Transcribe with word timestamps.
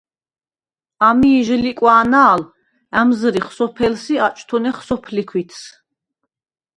ამი̄ 1.07 1.41
ჟი 1.45 1.55
ლიკვა̄ნა̄ლვ 1.63 2.43
ა̈მზჷრიხ 2.99 3.47
სოფელს 3.55 4.05
ი 4.13 4.15
აჭთუნეხ 4.27 4.77
სოფლი 4.87 5.23
ქვითს. 5.29 5.61